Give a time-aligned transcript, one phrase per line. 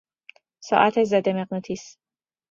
[0.63, 1.97] ساعت ضد مغناطیس